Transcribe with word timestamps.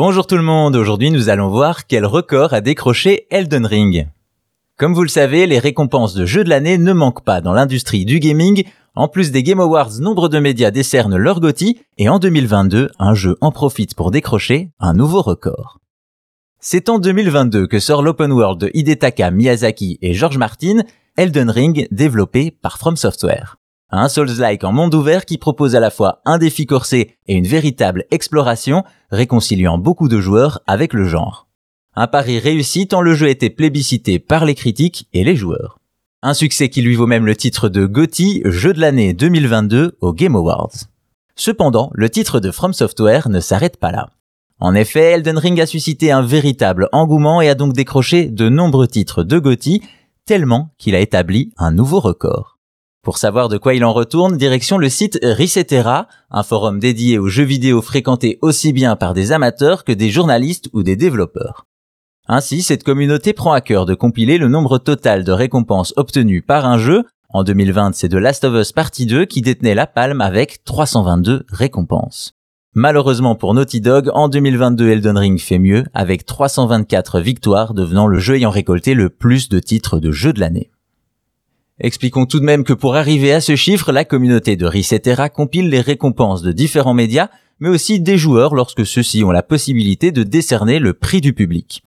Bonjour 0.00 0.28
tout 0.28 0.36
le 0.36 0.42
monde, 0.42 0.76
aujourd'hui 0.76 1.10
nous 1.10 1.28
allons 1.28 1.48
voir 1.48 1.88
quel 1.88 2.06
record 2.06 2.52
a 2.54 2.60
décroché 2.60 3.26
Elden 3.30 3.66
Ring. 3.66 4.06
Comme 4.76 4.94
vous 4.94 5.02
le 5.02 5.08
savez, 5.08 5.44
les 5.48 5.58
récompenses 5.58 6.14
de 6.14 6.24
jeux 6.24 6.44
de 6.44 6.48
l'année 6.48 6.78
ne 6.78 6.92
manquent 6.92 7.24
pas 7.24 7.40
dans 7.40 7.52
l'industrie 7.52 8.04
du 8.04 8.20
gaming. 8.20 8.62
En 8.94 9.08
plus 9.08 9.32
des 9.32 9.42
Game 9.42 9.58
Awards, 9.58 9.98
nombre 9.98 10.28
de 10.28 10.38
médias 10.38 10.70
décernent 10.70 11.16
leur 11.16 11.40
GOTY 11.40 11.80
et 11.96 12.08
en 12.08 12.20
2022, 12.20 12.90
un 13.00 13.14
jeu 13.14 13.36
en 13.40 13.50
profite 13.50 13.96
pour 13.96 14.12
décrocher 14.12 14.70
un 14.78 14.94
nouveau 14.94 15.20
record. 15.20 15.80
C'est 16.60 16.88
en 16.90 17.00
2022 17.00 17.66
que 17.66 17.80
sort 17.80 18.02
l'open 18.02 18.30
world 18.30 18.60
de 18.60 18.70
Hidetaka 18.74 19.32
Miyazaki 19.32 19.98
et 20.00 20.14
George 20.14 20.38
Martin, 20.38 20.84
Elden 21.16 21.50
Ring 21.50 21.88
développé 21.90 22.52
par 22.52 22.78
From 22.78 22.96
Software. 22.96 23.57
Un 23.90 24.10
Souls-like 24.10 24.64
en 24.64 24.72
monde 24.72 24.94
ouvert 24.94 25.24
qui 25.24 25.38
propose 25.38 25.74
à 25.74 25.80
la 25.80 25.90
fois 25.90 26.20
un 26.26 26.36
défi 26.36 26.66
corsé 26.66 27.16
et 27.26 27.34
une 27.34 27.46
véritable 27.46 28.04
exploration, 28.10 28.84
réconciliant 29.10 29.78
beaucoup 29.78 30.08
de 30.08 30.20
joueurs 30.20 30.60
avec 30.66 30.92
le 30.92 31.04
genre. 31.04 31.48
Un 31.94 32.06
pari 32.06 32.38
réussi 32.38 32.86
tant 32.86 33.00
le 33.00 33.14
jeu 33.14 33.28
était 33.28 33.48
plébiscité 33.48 34.18
par 34.18 34.44
les 34.44 34.54
critiques 34.54 35.08
et 35.14 35.24
les 35.24 35.36
joueurs. 35.36 35.78
Un 36.22 36.34
succès 36.34 36.68
qui 36.68 36.82
lui 36.82 36.96
vaut 36.96 37.06
même 37.06 37.24
le 37.24 37.34
titre 37.34 37.70
de 37.70 37.86
GOTY, 37.86 38.42
jeu 38.44 38.74
de 38.74 38.80
l'année 38.80 39.14
2022 39.14 39.96
aux 40.02 40.12
Game 40.12 40.36
Awards. 40.36 40.74
Cependant, 41.34 41.90
le 41.94 42.10
titre 42.10 42.40
de 42.40 42.50
From 42.50 42.74
Software 42.74 43.30
ne 43.30 43.40
s'arrête 43.40 43.78
pas 43.78 43.90
là. 43.90 44.10
En 44.60 44.74
effet, 44.74 45.12
Elden 45.12 45.38
Ring 45.38 45.58
a 45.60 45.66
suscité 45.66 46.12
un 46.12 46.22
véritable 46.22 46.88
engouement 46.92 47.40
et 47.40 47.48
a 47.48 47.54
donc 47.54 47.72
décroché 47.72 48.26
de 48.26 48.50
nombreux 48.50 48.88
titres 48.88 49.22
de 49.22 49.38
GOTY, 49.38 49.80
tellement 50.26 50.74
qu'il 50.76 50.94
a 50.94 51.00
établi 51.00 51.54
un 51.56 51.70
nouveau 51.70 52.00
record. 52.00 52.57
Pour 53.02 53.18
savoir 53.18 53.48
de 53.48 53.58
quoi 53.58 53.74
il 53.74 53.84
en 53.84 53.92
retourne, 53.92 54.36
direction 54.36 54.76
le 54.76 54.88
site 54.88 55.18
Resetera, 55.22 56.08
un 56.30 56.42
forum 56.42 56.78
dédié 56.78 57.18
aux 57.18 57.28
jeux 57.28 57.44
vidéo 57.44 57.80
fréquenté 57.80 58.38
aussi 58.42 58.72
bien 58.72 58.96
par 58.96 59.14
des 59.14 59.32
amateurs 59.32 59.84
que 59.84 59.92
des 59.92 60.10
journalistes 60.10 60.68
ou 60.72 60.82
des 60.82 60.96
développeurs. 60.96 61.66
Ainsi, 62.26 62.62
cette 62.62 62.84
communauté 62.84 63.32
prend 63.32 63.52
à 63.52 63.62
cœur 63.62 63.86
de 63.86 63.94
compiler 63.94 64.36
le 64.36 64.48
nombre 64.48 64.76
total 64.78 65.24
de 65.24 65.32
récompenses 65.32 65.94
obtenues 65.96 66.42
par 66.42 66.66
un 66.66 66.76
jeu. 66.76 67.04
En 67.30 67.44
2020, 67.44 67.94
c'est 67.94 68.10
The 68.10 68.14
Last 68.14 68.44
of 68.44 68.54
Us 68.54 68.72
Partie 68.72 69.06
2 69.06 69.24
qui 69.24 69.40
détenait 69.40 69.74
la 69.74 69.86
palme 69.86 70.20
avec 70.20 70.62
322 70.64 71.46
récompenses. 71.48 72.34
Malheureusement 72.74 73.34
pour 73.34 73.54
Naughty 73.54 73.80
Dog, 73.80 74.10
en 74.12 74.28
2022 74.28 74.90
Elden 74.90 75.16
Ring 75.16 75.40
fait 75.40 75.58
mieux 75.58 75.84
avec 75.94 76.26
324 76.26 77.20
victoires 77.20 77.72
devenant 77.72 78.06
le 78.06 78.18
jeu 78.18 78.36
ayant 78.36 78.50
récolté 78.50 78.92
le 78.92 79.08
plus 79.08 79.48
de 79.48 79.58
titres 79.58 79.98
de 79.98 80.12
jeu 80.12 80.34
de 80.34 80.40
l'année. 80.40 80.70
Expliquons 81.80 82.26
tout 82.26 82.40
de 82.40 82.44
même 82.44 82.64
que 82.64 82.72
pour 82.72 82.96
arriver 82.96 83.32
à 83.32 83.40
ce 83.40 83.54
chiffre, 83.54 83.92
la 83.92 84.04
communauté 84.04 84.56
de 84.56 84.66
Resetera 84.66 85.28
compile 85.28 85.68
les 85.68 85.80
récompenses 85.80 86.42
de 86.42 86.50
différents 86.50 86.94
médias, 86.94 87.28
mais 87.60 87.68
aussi 87.68 88.00
des 88.00 88.18
joueurs 88.18 88.56
lorsque 88.56 88.84
ceux-ci 88.84 89.22
ont 89.22 89.30
la 89.30 89.44
possibilité 89.44 90.10
de 90.10 90.24
décerner 90.24 90.80
le 90.80 90.92
prix 90.92 91.20
du 91.20 91.32
public. 91.32 91.82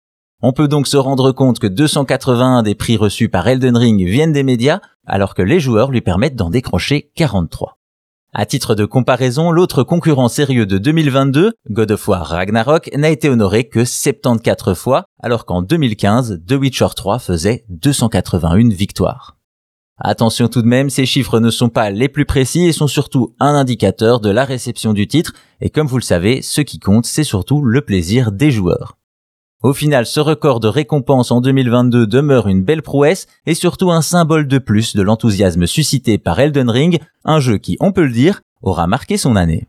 On 0.44 0.54
peut 0.54 0.68
donc 0.68 0.88
se 0.88 0.96
rendre 0.96 1.32
compte 1.32 1.58
que 1.58 1.66
281 1.66 2.62
des 2.62 2.76
prix 2.76 2.98
reçus 2.98 3.30
par 3.30 3.48
Elden 3.48 3.76
Ring 3.76 4.06
viennent 4.06 4.32
des 4.32 4.44
médias, 4.44 4.80
alors 5.08 5.34
que 5.34 5.42
les 5.42 5.60
joueurs 5.60 5.90
lui 5.90 6.02
permettent 6.02 6.36
d'en 6.36 6.52
décrocher 6.52 7.12
43. 7.16 7.80
À 8.32 8.46
titre 8.46 8.76
de 8.76 8.86
comparaison, 8.86 9.50
l'autre 9.50 9.82
concurrent 9.82 10.30
sérieux 10.30 10.68
de 10.68 10.78
2022, 10.78 11.54
God 11.72 11.92
of 11.92 12.08
War 12.08 12.28
Ragnarok, 12.28 12.92
n'a 12.96 13.10
été 13.10 13.28
honoré 13.28 13.68
que 13.68 13.84
74 13.84 14.78
fois, 14.78 15.06
alors 15.20 15.46
qu'en 15.46 15.64
2015, 15.64 16.44
The 16.48 16.54
Witcher 16.54 16.90
3 16.96 17.18
faisait 17.18 17.66
281 17.70 18.70
victoires. 18.70 19.39
Attention 20.02 20.48
tout 20.48 20.62
de 20.62 20.68
même, 20.68 20.90
ces 20.90 21.06
chiffres 21.06 21.40
ne 21.40 21.50
sont 21.50 21.68
pas 21.68 21.90
les 21.90 22.08
plus 22.08 22.26
précis 22.26 22.66
et 22.66 22.72
sont 22.72 22.88
surtout 22.88 23.36
un 23.40 23.54
indicateur 23.54 24.22
de 24.22 24.30
la 24.30 24.46
réception 24.46 24.94
du 24.94 25.08
titre, 25.08 25.34
et 25.60 25.70
comme 25.70 25.88
vous 25.88 25.98
le 25.98 26.04
savez, 26.04 26.42
ce 26.42 26.62
qui 26.62 26.80
compte, 26.80 27.06
c'est 27.06 27.26
surtout 27.26 27.62
le 27.62 27.82
plaisir 27.82 28.32
des 28.32 28.50
joueurs. 28.50 28.98
Au 29.62 29.74
final, 29.74 30.06
ce 30.06 30.22
record 30.22 30.62
de 30.62 30.70
récompense 30.70 31.32
en 31.32 31.42
2022 31.42 32.08
demeure 32.08 32.48
une 32.48 32.64
belle 32.64 32.82
prouesse 32.82 33.28
et 33.46 33.54
surtout 33.54 33.92
un 33.92 34.02
symbole 34.02 34.48
de 34.48 34.58
plus 34.58 34.96
de 34.96 35.02
l'enthousiasme 35.02 35.68
suscité 35.68 36.18
par 36.18 36.40
Elden 36.40 36.70
Ring, 36.70 37.00
un 37.26 37.42
jeu 37.42 37.58
qui, 37.58 37.76
on 37.82 37.92
peut 37.92 38.06
le 38.06 38.14
dire, 38.14 38.40
aura 38.62 38.88
marqué 38.88 39.18
son 39.18 39.36
année. 39.36 39.68